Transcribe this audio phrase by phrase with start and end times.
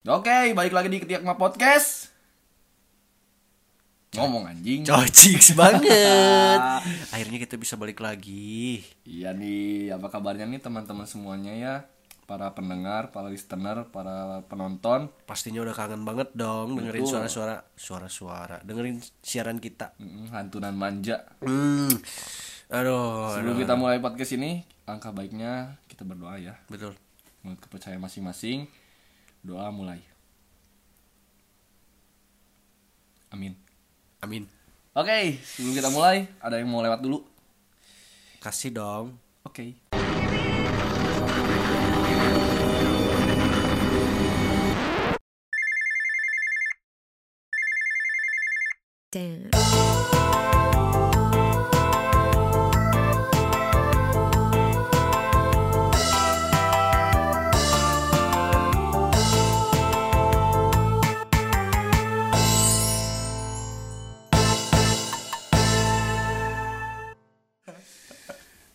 [0.00, 2.08] Oke, balik lagi di Ketiak Ma Podcast.
[4.16, 4.80] Ngomong anjing.
[4.82, 6.56] Cociks banget.
[7.12, 8.80] Akhirnya kita bisa balik lagi.
[9.04, 11.74] Iya nih, apa kabarnya nih teman-teman semuanya ya?
[12.24, 15.12] Para pendengar, para listener, para penonton.
[15.28, 19.92] Pastinya udah kangen banget dong dengerin suara-suara, suara-suara, dengerin siaran kita.
[20.00, 21.28] Mm, Hantunan manja.
[21.44, 21.92] Hmm.
[22.72, 26.56] Aduh, Sebelum kita mulai podcast ini, angka baiknya kita berdoa ya.
[26.72, 26.96] betul.
[27.44, 28.64] Menurut kepercayaan masing-masing,
[29.40, 30.00] doa mulai.
[33.30, 33.54] Amin.
[34.20, 34.44] Amin.
[34.90, 37.22] Oke, sebelum kita mulai, ada yang mau lewat dulu?
[38.42, 39.14] Kasih dong.
[39.46, 39.78] Oke.
[39.94, 40.29] Damn.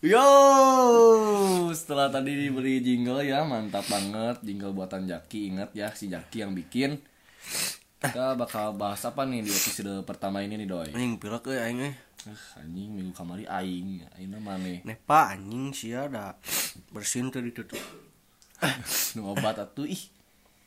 [0.06, 0.22] Yo,
[1.74, 5.50] setelah tadi diberi jingle ya, mantap banget jingle buatan Jaki.
[5.50, 7.02] Ingat ya si Jaki yang bikin.
[7.98, 10.94] Kita bakal bahas apa nih di episode pertama ini nih, Doi?
[10.94, 11.94] Anjing pilek euy aing eh.
[12.54, 14.78] Anjing minggu kamari aing, aing mana?
[14.86, 16.38] Nepa anjing sia da
[16.94, 17.82] bersihin tadi tutup.
[19.18, 20.06] Nu obat atuh ih.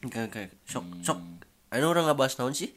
[0.03, 1.19] Kayak kayak sok sok.
[1.71, 2.75] Ayo orang nggak bahas naon sih?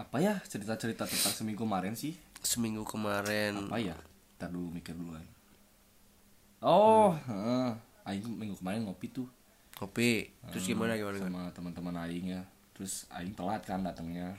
[0.00, 2.16] Apa ya cerita-cerita tentang seminggu kemarin sih?
[2.40, 3.68] Seminggu kemarin.
[3.68, 4.00] Apa ya?
[4.40, 5.41] Ntar dulu mikir duluan.
[6.62, 7.68] Oh, heeh.
[8.02, 9.26] aing minggu kemarin ngopi tuh
[9.72, 10.30] Kopi.
[10.54, 11.26] Terus gimana gimana gimana?
[11.26, 14.34] sama teman-teman aing ya terus aing telat kan datangnya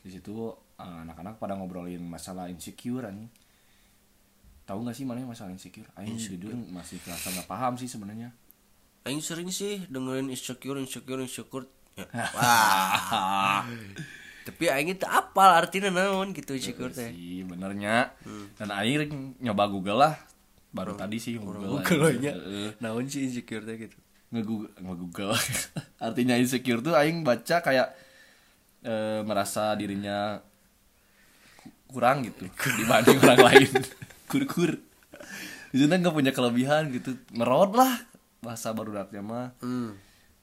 [0.00, 3.28] di situ eh, anak-anak pada ngobrolin masalah insecure anjing
[4.66, 8.32] tahu nggak sih mana masalah insecure aing jujur masih kerasa nggak paham sih sebenarnya
[9.06, 11.70] Aing sering sih dengerin insecure insecure insecure.
[11.94, 12.10] Ya.
[12.34, 13.62] Wah.
[14.42, 17.14] Tapi aing itu apal artinya naon gitu insecure teh.
[17.14, 18.10] sih benernya
[18.58, 20.18] dan aing nyoba google lah
[20.76, 21.80] baru tadi sih google
[22.20, 22.36] nya.
[22.78, 23.96] Naon sih insecure teh gitu.
[24.28, 25.32] nge-google nge-google.
[26.06, 27.88] Artinya insecure tuh aing baca kayak
[28.84, 30.36] eh, merasa dirinya
[31.56, 32.44] ku- kurang gitu
[32.76, 33.70] dibanding orang lain.
[34.28, 34.76] Kur-kur.
[35.72, 37.16] Itu nggak punya kelebihan gitu.
[37.32, 37.96] Merot lah.
[38.44, 39.48] Bahasa baru datnya mah.
[39.64, 39.96] Hmm.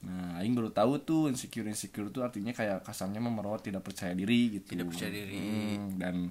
[0.04, 4.60] nah aing baru tahu tuh insecure insecure tuh artinya kayak kasarnya memerot tidak percaya diri
[4.60, 4.76] gitu.
[4.76, 5.32] Tidak percaya diri.
[5.40, 6.28] Hmm, dan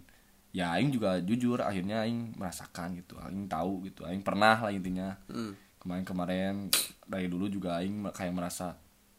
[0.54, 5.18] ya aing juga jujur akhirnya aing merasakan gitu aing tahu gitu aing pernah lah intinya
[5.26, 5.58] Hmm.
[5.78, 6.70] kemarin-kemarin
[7.04, 8.78] dari dulu juga aing kayak merasa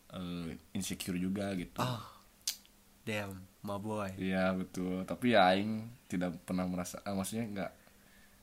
[0.08, 2.00] eh, insecure juga gitu Oh.
[3.04, 4.08] Damn, my boy.
[4.16, 7.70] iya betul tapi ya aing tidak pernah merasa ah, maksudnya nggak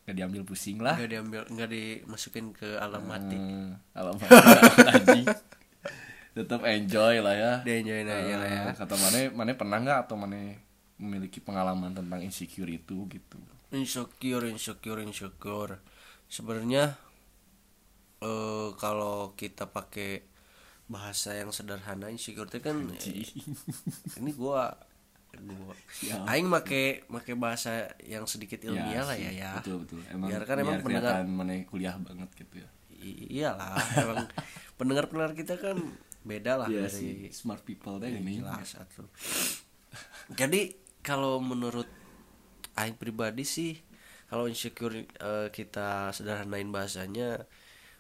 [0.02, 3.38] nggak diambil pusing lah Enggak diambil, enggak dimasukin ke alam mati.
[3.38, 4.30] Hmm, alamat
[4.94, 5.26] anjing
[6.32, 8.62] tetap enjoy lah ya Dia enjoy aja lah ya.
[8.70, 10.38] Eh, kata mana mana pernah nggak atau mana
[11.02, 13.38] memiliki pengalaman tentang insecure itu gitu.
[13.74, 15.82] Insecure, insecure, insecure.
[16.28, 16.94] Sebenarnya
[18.22, 20.22] eh kalau kita pakai
[20.86, 23.26] bahasa yang sederhana insecure teh kan eh,
[24.16, 24.76] ini gua
[25.32, 25.74] gua
[26.04, 26.20] Ya.
[26.28, 29.52] aing make make bahasa yang sedikit ilmiah lah ya ya.
[29.58, 30.00] Betul betul.
[30.08, 32.70] Emang biar kan emang pendengar mana kuliah banget gitu ya.
[33.32, 34.28] Iyalah emang
[34.78, 35.78] pendengar pendengar kita kan
[36.22, 37.26] beda lah Iya sih.
[37.26, 38.38] Dari smart people deh ini.
[38.38, 39.08] jelas satu.
[40.32, 41.90] Jadi kalau menurut
[42.78, 43.74] aing pribadi sih
[44.32, 47.44] kalau insecure eh, kita sederhanain bahasanya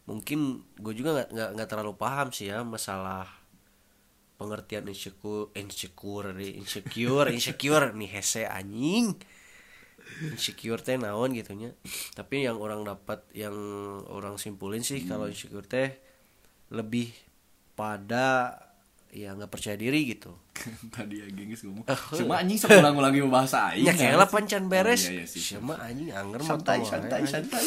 [0.07, 3.27] mungkin gue juga nggak nggak nggak terlalu paham sih ya masalah
[4.39, 9.13] pengertian insecure insecure insecure insecure nih hese anjing.
[10.33, 11.71] Insecure teh naon gitunya
[12.17, 13.53] tapi yang orang dapat yang
[14.11, 15.93] orang simpulin sih kalau insecure teh
[16.73, 17.13] lebih
[17.77, 18.57] pada
[19.11, 20.31] ya nggak percaya diri gitu.
[20.95, 21.83] Tadi ya gengis ngomong
[22.15, 25.11] cuma anjing sepulang ulangi bahasa aing ya kayak pancan beres.
[25.11, 25.43] Oh, iya, iya sih.
[25.43, 27.65] sama anjing anger santai santai santai.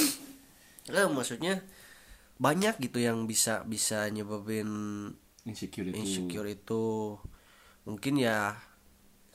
[0.89, 1.61] Eh, maksudnya
[2.41, 4.69] banyak gitu yang bisa bisa nyebabin
[5.45, 7.17] insecure itu insecure itu
[7.85, 8.57] mungkin ya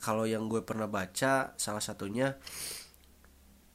[0.02, 2.36] kalau yang gue pernah baca salah satunya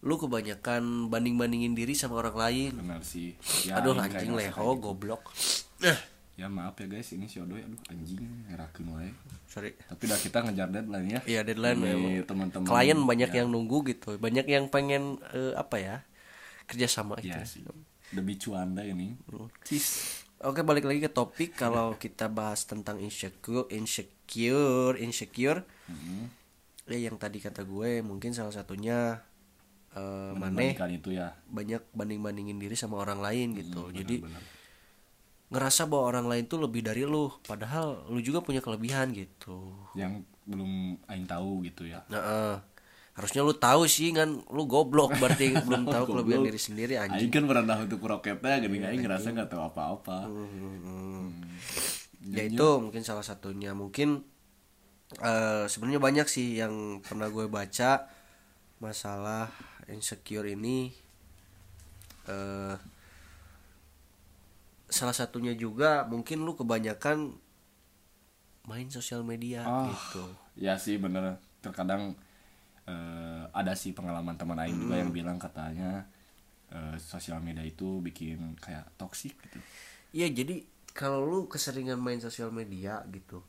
[0.04, 2.72] lu kebanyakan banding bandingin diri sama orang lain.
[2.76, 3.32] Benar sih.
[3.64, 4.82] Ya, aduh anjing leho gitu.
[4.84, 5.32] goblok
[6.34, 7.14] ya maaf ya guys.
[7.14, 8.22] Ini si Odoy aduh anjing.
[8.50, 9.10] Ngerakeun wae.
[9.46, 9.74] Sorry.
[9.78, 11.20] Tapi udah kita ngejar deadline ya.
[11.26, 12.12] Iya deadline memang.
[12.26, 14.18] teman-teman klien banyak ya, yang nunggu gitu.
[14.18, 15.96] Banyak yang pengen eh, apa ya
[16.66, 17.40] kerjasama ya gitu.
[17.46, 17.62] sih.
[18.10, 19.14] Demi cuanda ini.
[19.62, 20.20] Sis.
[20.42, 21.54] Oke balik lagi ke topik.
[21.56, 25.62] Kalau kita bahas tentang insecure, insecure, insecure.
[25.86, 26.28] Hmm.
[26.84, 29.24] Ya yang tadi kata gue mungkin salah satunya
[29.94, 31.32] eh Mane Membandingkan itu ya.
[31.46, 33.88] banyak banding bandingin diri sama orang lain gitu.
[33.88, 34.42] Hmm, Jadi benar-benar.
[35.54, 39.70] Ngerasa bahwa orang lain tuh lebih dari lu padahal lu juga punya kelebihan gitu.
[39.94, 42.02] Yang belum aing tahu gitu ya.
[42.10, 42.56] Nah eh,
[43.14, 44.42] harusnya lu tahu sih kan?
[44.50, 48.82] Lu goblok berarti belum tahu kelebihan diri sendiri aing anjing kan pernah untuk roketnya gini
[48.82, 50.18] aing ngerasa nggak tahu apa-apa.
[52.26, 53.70] Ya itu mungkin salah satunya.
[53.72, 54.26] Mungkin
[55.22, 58.10] eh sebenarnya banyak sih yang pernah gue baca
[58.82, 59.54] masalah
[59.86, 60.90] insecure ini.
[62.26, 62.93] Eh
[64.86, 67.34] salah satunya juga mungkin lu kebanyakan
[68.64, 69.88] main sosial media Ah.
[69.90, 70.24] gitu
[70.56, 72.16] ya sih bener terkadang
[72.84, 76.04] eh, ada sih pengalaman teman aing juga yang bilang katanya
[76.68, 79.58] eh, sosial media itu bikin kayak toksik gitu
[80.14, 80.62] Iya jadi
[80.94, 83.42] kalau lu keseringan main sosial media gitu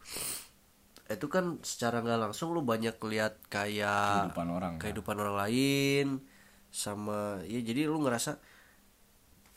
[1.05, 4.81] itu kan secara nggak langsung lu banyak lihat kayak kehidupan orang kan.
[4.81, 6.07] kehidupan orang lain
[6.73, 8.41] sama ya jadi lu ngerasa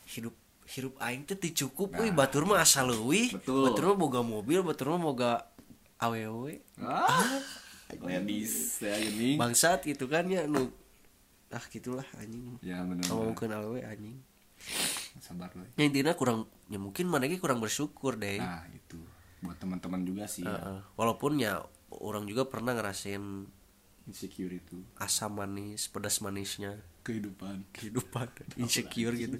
[0.07, 0.37] hidup
[0.69, 3.73] hidup aing teh cukup euy batur mah asal leuwih Nah.
[3.73, 5.31] Batur mah boga mobil batur mah boga
[5.97, 6.61] awewe.
[6.77, 7.41] Ah
[8.05, 10.69] ladies ya gini bangsat gitu kan ya nu
[11.49, 12.61] ah gitulah anjing.
[12.61, 14.21] Ya bener ngomongkeun awewe anjing.
[15.17, 18.37] Sabar loh ya intinya kurang ya mungkin mana ge kurang bersyukur deh.
[18.37, 19.01] Nah itu.
[19.41, 20.79] Buat teman-teman juga sih ya, Heeh.
[20.99, 23.47] walaupun ya orang juga pernah ngerasain
[24.03, 24.83] insecure itu.
[24.99, 26.77] asam manis pedas manisnya.
[27.07, 27.63] Kehidupan.
[27.73, 28.27] Kehidupan.
[28.59, 29.39] Insecure gitu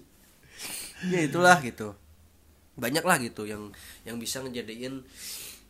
[1.08, 1.96] ya itulah gitu.
[2.80, 3.72] Banyak lah gitu yang
[4.08, 5.04] yang bisa ngejadiin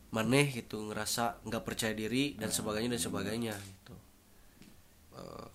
[0.10, 3.96] maneh gitu ngerasa nggak percaya diri dan sebagainya dan sebagainya gitu.
[5.18, 5.48] Eh,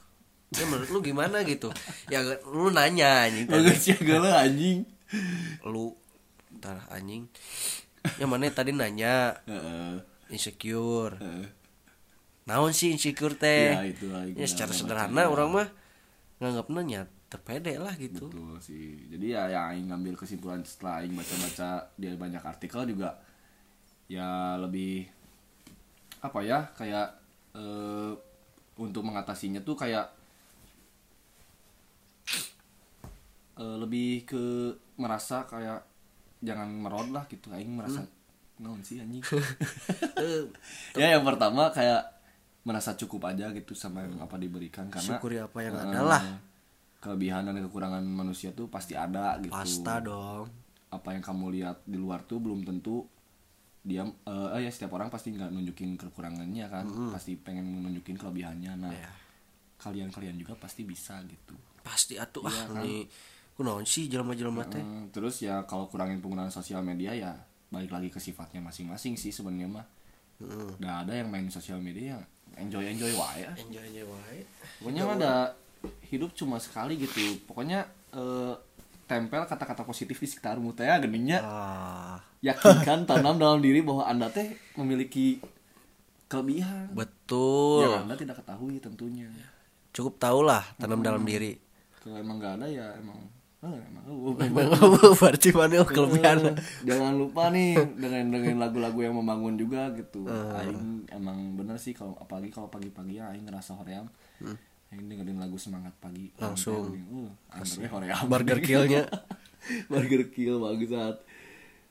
[0.55, 1.71] ya menurut lu gimana gitu?
[2.11, 3.47] Ya lu nanya anjing.
[3.51, 4.87] Bagus ya galau anjing.
[5.67, 5.95] Lu
[6.55, 7.27] entar anjing.
[8.19, 9.39] Yang mana tadi nanya.
[10.31, 11.19] Insecure.
[12.45, 13.73] Naon sih insecure teh?
[13.73, 14.05] Ya, itu
[14.37, 15.69] ya secara sederhana orang mah
[16.43, 17.01] nganggapnya nya
[17.35, 19.11] terpede lah gitu Betul sih.
[19.11, 23.19] Jadi ya yang aing ngambil kesimpulan setelah aing baca-baca dia banyak artikel juga
[24.07, 25.11] ya lebih
[26.23, 27.09] apa ya kayak
[27.59, 28.13] eh,
[28.79, 30.07] untuk mengatasinya tuh kayak
[33.59, 34.43] eh, lebih ke
[34.95, 35.83] merasa kayak
[36.39, 38.07] jangan merod lah gitu aing merasa
[38.63, 39.27] naon sih anjing.
[40.15, 40.47] Eh,
[41.03, 42.15] ya yang pertama kayak
[42.63, 46.23] merasa cukup aja gitu sama yang apa diberikan karena syukuri apa yang eh, ada lah
[47.05, 49.53] kelebihan dan kekurangan manusia tuh pasti ada gitu.
[49.53, 50.49] Pasta dong.
[50.89, 53.05] Apa yang kamu lihat di luar tuh belum tentu
[53.85, 56.89] dia eh eh, ya setiap orang pasti nggak nunjukin kekurangannya kan.
[57.13, 58.73] Pasti pengen nunjukin kelebihannya.
[58.81, 59.13] Nah Ya.
[59.77, 61.53] kalian-kalian juga pasti bisa gitu.
[61.85, 63.05] Pasti atuh Iya, ah nih.
[63.55, 64.81] Kunaon sih jelema-jelema teh?
[64.81, 67.37] Hmm, terus ya kalau kurangin penggunaan sosial media ya
[67.69, 69.87] balik lagi ke sifatnya masing-masing sih sebenarnya mah.
[70.41, 70.71] Heeh.
[70.83, 72.19] Nah, ada yang main sosial media
[72.57, 73.45] enjoy enjoy wae.
[73.61, 74.41] Enjoy enjoy wae.
[74.81, 75.33] Pokoknya ada
[76.09, 77.41] hidup cuma sekali gitu.
[77.49, 78.55] Pokoknya eh,
[79.05, 82.17] tempel kata-kata positif di sekitarmu teh ya, geningnya ah.
[82.41, 85.41] yakinkan tanam dalam diri bahwa anda teh memiliki
[86.29, 86.91] kelebihan.
[86.93, 87.87] Betul.
[87.87, 89.29] Yang anda tidak ketahui tentunya.
[89.95, 91.61] Cukup tahu lah tanam dalam diri.
[92.03, 93.17] Kalau emang nggak ada ya emang
[93.65, 94.69] emang oh, Emang
[95.17, 96.37] berarti mana oh, kelebihan?
[96.85, 100.29] Jangan lupa nih dengan dengan lagu-lagu yang membangun juga gitu.
[100.29, 104.11] Aing emang bener sih kalau apalagi kalau pagi-pagi ya aing ngerasa hoream
[104.95, 106.31] aing dengerin lagu semangat pagi.
[106.39, 106.95] Langsung.
[106.95, 107.31] uh
[108.31, 109.05] burger killnya.
[109.91, 111.19] Burger kill bagus banget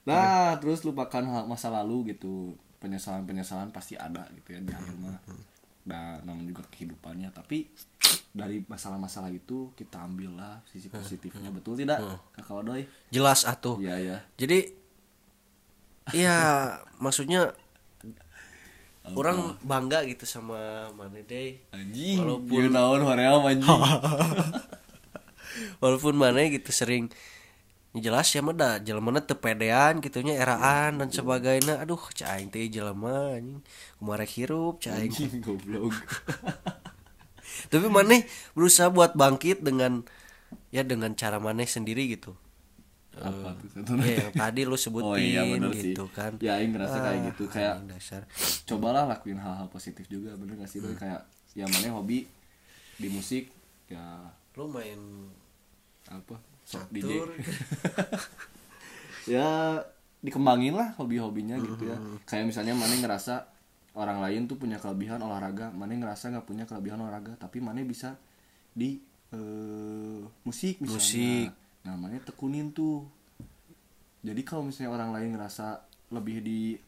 [0.04, 2.54] nah terus lupakan masa lalu gitu.
[2.78, 5.18] Penyesalan penyesalan pasti ada gitu ya di akhir mah
[5.84, 7.32] nah namun juga kehidupannya.
[7.34, 7.72] Tapi
[8.30, 11.50] dari masalah-masalah itu kita ambillah sisi positifnya.
[11.50, 12.04] betul tidak
[12.36, 13.80] kakak Wadoy jelas atuh.
[13.80, 14.60] Iya ya jadi
[16.12, 16.38] ya
[17.00, 17.56] maksudnya
[19.04, 23.68] orang bangga gitu sama mana deh anjing Walaupun- naon hoream anjing.
[25.84, 27.12] Walaupun mana gitu sering
[27.94, 31.84] jelas ya mah dah jelema tepedean gitunya eraan dan sebagainya.
[31.84, 33.62] Aduh caing teh jelema anjing.
[34.00, 35.94] Kumarek hirup caing anjing goblok.
[37.72, 38.26] Tapi maneh
[38.58, 40.02] berusaha buat bangkit dengan
[40.74, 42.34] ya dengan cara maneh sendiri gitu
[43.16, 43.50] apa?
[43.56, 45.92] Tuh satu ya yang tadi lu sebutin oh iya bener sih.
[45.92, 46.32] gitu kan.
[46.40, 47.44] Ya aing ngerasa kayak Ah, gitu.
[47.48, 48.22] kayak anjing dasar.
[48.64, 50.96] cobalah lakuin hal-hal positif juga bener gak sih Hmm.
[50.96, 52.26] Kayak ya mana hobi
[52.96, 53.54] di musik
[53.86, 54.02] ya.
[54.54, 54.98] Lu main
[56.08, 56.36] apa?
[56.64, 57.22] Sok DJ
[59.28, 59.80] ya
[60.20, 61.98] dikembangin lah hobi-hobinya gitu ya.
[62.00, 62.18] Hmm.
[62.24, 63.44] kayak misalnya mana ngerasa
[63.94, 65.70] orang lain tuh punya kelebihan olahraga.
[65.70, 68.16] Mana ngerasa nggak punya kelebihan olahraga tapi mana bisa
[68.72, 68.98] di
[69.30, 70.98] eh, musik misalnya.
[70.98, 71.48] Musik.
[71.84, 73.06] Nah mana tekunin tuh.
[74.24, 75.84] Jadi kalau misalnya orang lain ngerasa
[76.16, 76.80] lebih di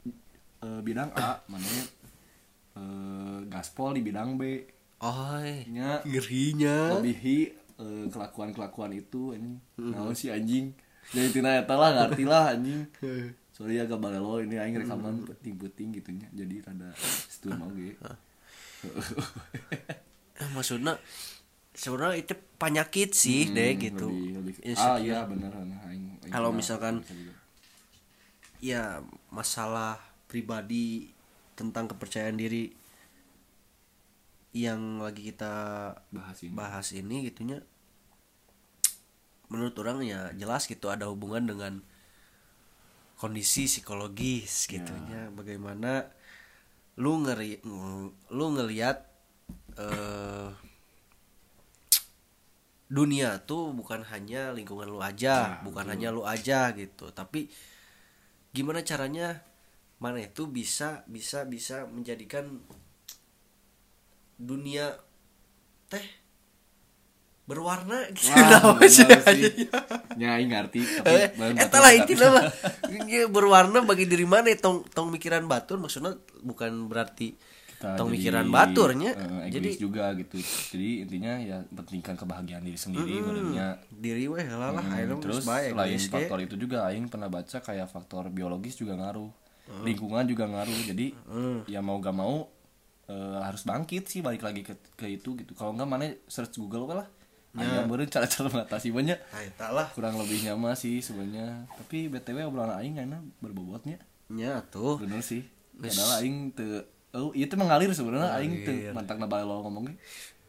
[0.64, 1.68] eh, bidang A mana
[2.80, 4.64] eh, gaspol di bidang B.
[5.04, 6.98] Oi, nya ngerinya.
[6.98, 7.38] lebihi
[7.75, 10.72] eh, kelakuan-kelakuan itu ini naon si anjing?
[11.12, 12.88] Jadi tina eta lah ngerti lah anjing.
[13.56, 16.92] Sorry agak balelo ini aing rekaman penting-penting gitunya jadi rada
[17.32, 17.96] situ mau ge.
[20.56, 21.00] Maksudnya
[21.75, 24.08] sebenarnya itu penyakit sih deh gitu.
[24.08, 25.75] Hmm, lebih, lebih, ah iya bener aing,
[26.24, 27.03] aing Kalau misalkan-
[28.63, 31.12] ya masalah pribadi
[31.53, 32.72] tentang kepercayaan diri
[34.55, 35.53] yang lagi kita
[36.10, 36.55] bahas ini.
[36.55, 37.60] bahas ini gitunya
[39.51, 41.84] menurut orang ya jelas gitu ada hubungan dengan
[43.20, 45.29] kondisi psikologis gitunya.
[45.36, 46.08] Bagaimana
[46.96, 47.60] lu ngeri
[48.32, 49.03] lu ngelihat
[49.75, 50.50] eh
[52.86, 55.94] dunia tuh bukan hanya lingkungan lu aja Nah, bukan betul.
[55.98, 57.10] hanya lu aja gitu.
[57.10, 57.50] Tapi
[58.54, 59.42] gimana caranya
[59.98, 62.62] mana itu bisa bisa bisa menjadikan
[64.36, 64.92] dunia
[65.88, 66.04] teh
[67.46, 68.34] berwarna gitu.
[68.34, 69.06] Wah, sih.
[70.18, 71.30] Ya ngerti tapi Eh,
[71.62, 72.44] eta batur lah intinya mah.
[73.36, 74.50] Berwarna bagi diri mana?
[74.58, 77.38] Tong tong mikiran batur maksudnya bukan berarti
[77.75, 80.39] Kita tong jadi, mikiran baturnya eh, jadi egois juga gitu.
[80.72, 85.75] Jadi intinya ya pentingkan kebahagiaan diri sendiri menurutnya diri weh lah lah Hmm, terus baik
[85.75, 89.27] selain faktor itu juga aing pernah baca kayak faktor biologis juga ngaruh.
[89.84, 90.79] Lingkungan juga ngaruh.
[90.88, 91.12] Jadi
[91.67, 92.48] ya mau gak mau
[93.12, 95.51] eh, harus bangkit sih balik lagi ke, ke itu gitu.
[95.51, 97.08] Kalau nggak mana search Google lah.
[97.55, 99.15] Aya meureun cara-cara mengatasi banyak
[99.72, 101.67] nah kurang lebihnya mah sih sebenarnya.
[101.75, 104.00] Tapi btw obrolan aing kayaknya berbobotnya
[104.32, 105.00] nya tuh.
[105.00, 105.46] Bener sih.
[105.75, 106.84] Padahal aing teu
[107.15, 109.95] oh itu mengalir sebenarnya aing teu mantak nabal ngomongnya.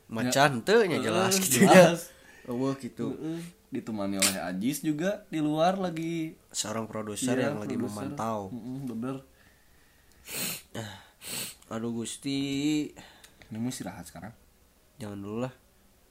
[0.06, 1.34] Macan teu nya jelas.
[1.38, 2.10] Eh, gitu jelas.
[2.46, 3.06] oh gitu.
[3.66, 6.38] Ditemani oleh Ajis juga di luar lagi.
[6.50, 8.50] Seorang produser Iya, yang lagi memantau.
[8.86, 9.22] Bener.
[11.68, 12.38] Aduh gusti.
[13.46, 14.30] Ini mau istirahat sekarang?
[14.98, 15.54] Jangan dulu lah.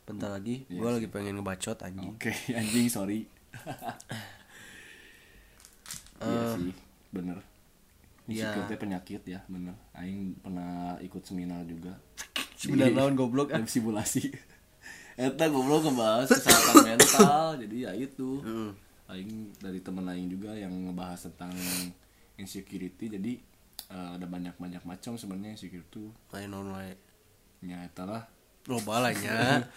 [0.06, 2.14] Bentar lagi Iya gua lagi pengen ngebacot anjing.
[2.14, 3.26] Oke anjing sorry.
[6.16, 6.72] Iya Eh, sih
[7.12, 7.38] bener.
[7.38, 7.55] Iya.
[8.26, 9.78] Insecure teh penyakit ya bener.
[9.94, 11.94] Aing pernah ikut seminar juga.
[12.60, 13.60] Seminar Di- naon goblok, ah?
[13.60, 14.34] dalam simulasi.
[15.16, 18.42] Eta goblok ngebahas kesehatan mental Jadi ya itu.
[19.06, 21.54] Aing dari temen Aing juga yang ngebahas tentang
[22.36, 23.38] insecurity Jadi
[23.92, 26.10] eh, ada banyak-banyak macam sebenarnya insecure tuh.
[26.34, 26.98] Lain non wae?
[27.62, 28.24] Ya eta lah.
[28.66, 29.70] Global lah nya.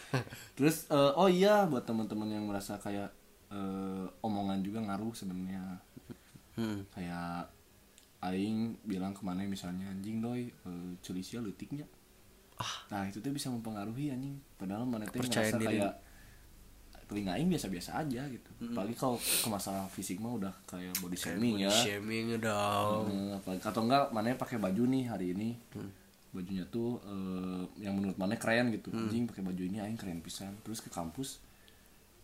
[0.56, 3.12] Terus eh, oh iya buat teman-teman yang merasa kayak
[3.52, 5.84] eh, omongan juga ngaruh sebenarnya.
[6.58, 6.82] Hmm.
[6.90, 7.54] kayak
[8.18, 11.86] aing bilang ke mana misalnya anjing doi uh, celisia leutiknya
[12.90, 14.34] nah itu tuh bisa mempengaruhi anjing.
[14.58, 15.78] Padahal mana Kepercayaan ngerasa diri.
[15.78, 15.94] kayak
[17.08, 18.50] telinga aing biasa-biasa aja gitu.
[18.68, 21.70] Apalagi kalau ke masalah fisik mah udah kayak body shaming ya.
[21.72, 23.08] shaming dong.
[23.08, 25.56] Eh, apalagi atau enggak mana pakai baju nih hari ini.
[26.34, 28.92] Bajunya tuh eh, yang menurut mana keren gitu.
[28.92, 30.52] Anjing pakai baju ini aing keren pisan.
[30.66, 31.40] Terus ke kampus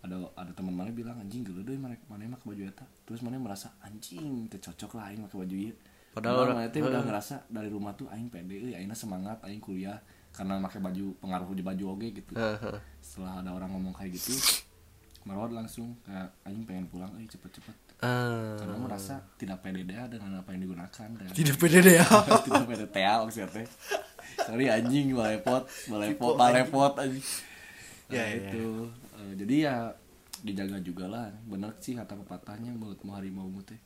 [0.05, 2.85] ada ada teman mana bilang anjing gelo deh mana mana pakai baju eta.
[3.03, 5.73] Terus mana merasa anjing teu cocok lah aing pakai baju ieu
[6.13, 9.41] Padahal padahal orang- mana teh udah ngerasa dari rumah tuh aing pede euy aing semangat
[9.43, 9.97] aing kuliah
[10.31, 12.33] karena pakai baju pengaruh di baju oge gitu.
[13.01, 14.37] Setelah ada orang ngomong kayak gitu
[15.25, 17.73] Marwad langsung kayak aing pengen pulang euy cepet-cepet.
[18.05, 18.59] Ah.
[18.61, 22.05] karena merasa tidak pede deh dengan apa yang digunakan dan tidak pede deh ya.
[22.45, 23.67] Tidak pede tea maksudnya teh.
[24.45, 27.25] Sorry anjing balepot balepot balepot anjing.
[28.13, 28.85] Ya, ya, ya.
[29.15, 29.75] Eh, jadi ya
[30.43, 31.31] dijaga juga lah.
[31.47, 33.79] Bener sih kata pepatahnya mulut mau harimau mu teh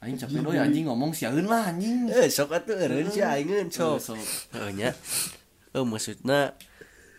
[0.00, 2.08] Aing capek doi anjing ngomong siaeun lah anjing.
[2.08, 4.16] Eh sok atuh eureun sih aingin sok.
[4.52, 4.90] Heeh nya.
[5.72, 6.52] Eh maksudnya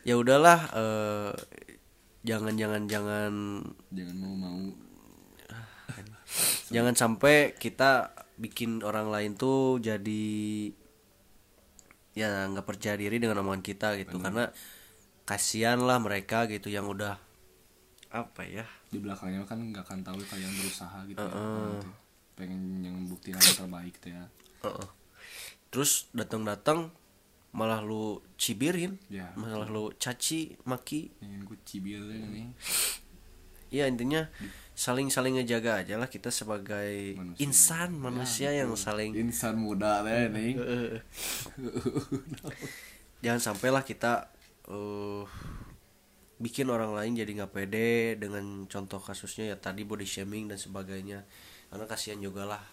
[0.05, 1.33] ya udahlah eh
[2.21, 3.33] jangan jangan jangan
[3.93, 4.61] jangan mau mau
[6.69, 10.25] jangan sampai kita bikin orang lain tuh jadi
[12.13, 14.21] ya nggak percaya diri dengan omongan kita gitu.
[14.21, 14.49] Karena
[15.31, 17.15] kasihan lah mereka gitu yang udah
[18.11, 18.67] apa ya?
[18.91, 21.87] Di belakangnya kan nggak akan tahu kalian berusaha gitu ya, gitu.
[22.35, 24.27] pengen yang bukti yang terbaik teh ya.
[24.67, 24.87] Heeh.
[25.71, 26.91] terus datang-datang
[27.55, 31.15] malah lu cibirin Ya, malah lu caci maki.
[31.23, 32.51] Ingin ku cibir nih
[33.71, 34.27] ya intinya
[34.75, 37.39] saling saling ngejaga aja lah kita sebagai Manusia.
[37.39, 40.59] insan manusia yang saling insan muda nih
[43.23, 44.27] jangan sampailah kita
[44.67, 45.23] eh
[46.41, 51.25] bikin orang lain jadi nggak pede dengan contoh kasusnya ya tadi body shaming dan sebagainya.
[51.69, 52.63] Karena kasihan juga lah.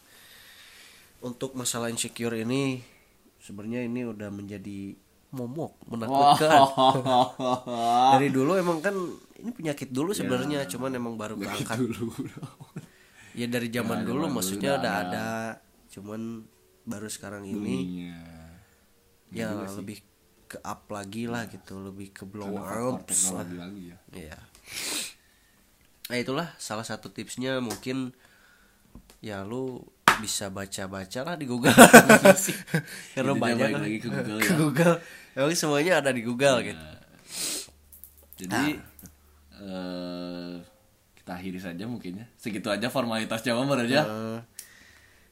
[1.21, 2.83] Untuk masalah insecure ini
[3.39, 4.95] sebenarnya ini udah menjadi
[5.29, 6.51] momok menakutkan.
[8.17, 8.97] Dari dulu emang kan
[9.39, 11.79] ini penyakit dulu sebenarnya cuman emang baru keangkat.
[11.79, 12.11] dulu.
[13.39, 15.07] Ya dari zaman Ya, dulu zaman maksudnya udah udah ada.
[15.07, 15.27] ada
[15.95, 16.43] cuman
[16.83, 17.77] baru sekarang ini.
[18.03, 18.19] Iya.
[19.29, 20.01] ya lebih
[20.49, 24.39] ke up lagi lah gitu lebih ke blow Karena up teknologi lagi ya Iya.
[26.09, 28.17] Nah itulah salah satu tipsnya mungkin
[29.21, 29.85] ya lu
[30.19, 31.71] bisa baca-baca lah di Google.
[33.15, 33.83] Karena Intinya banyak balik kan.
[33.85, 34.57] lagi ke Google Ke ya.
[34.57, 34.97] Google.
[35.37, 36.87] Emang semuanya ada di Google gitu.
[38.41, 38.81] Jadi
[39.59, 40.55] eh
[41.13, 42.27] kita akhiri saja mungkin ya.
[42.41, 44.03] Segitu aja formalitasnya mah aja.
[44.09, 44.41] Eh,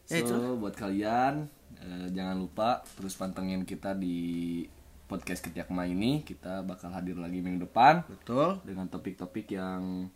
[0.07, 1.51] So, buat kalian
[1.83, 4.63] eh, jangan lupa terus pantengin kita di
[5.07, 6.27] podcast Ketiakma ini.
[6.27, 8.59] Kita bakal hadir lagi minggu depan Betul.
[8.67, 10.11] dengan topik-topik yang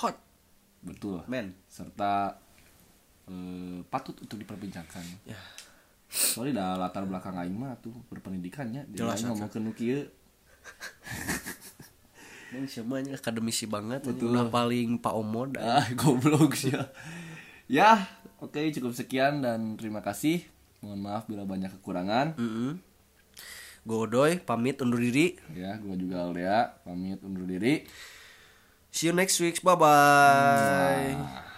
[0.00, 0.16] Hot.
[0.78, 1.58] betul Men.
[1.66, 2.38] serta
[3.26, 5.04] eh, patut untuk diperbincangkan.
[5.26, 5.38] Ya.
[6.08, 8.88] Soalnya dah latar belakang aing mah tuh berpendidikannya.
[8.88, 10.08] Jadi Jelas, ngomong ke nu kieu.
[12.48, 14.08] Ini semuanya akademisi banget.
[14.08, 14.32] Betul.
[14.32, 15.60] Udah paling Pak Omod.
[15.60, 16.72] Ah, goblok sih.
[16.72, 16.88] ya.
[17.68, 18.08] Ya,
[18.40, 20.48] oke cukup sekian dan terima kasih.
[20.80, 22.40] Mohon maaf bila banyak kekurangan.
[22.40, 22.87] Mm
[23.86, 25.38] Godoy pamit undur diri.
[25.54, 27.84] Ya, gua juga Aldea pamit undur diri.
[28.90, 29.60] See you next week.
[29.60, 31.12] Bye bye.
[31.14, 31.57] Nah.